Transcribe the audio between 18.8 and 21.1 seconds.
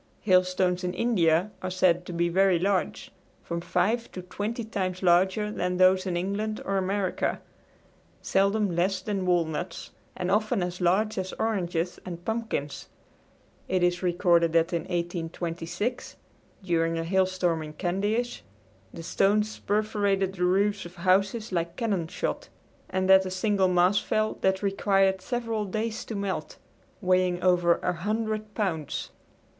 the stones perforated the roofs of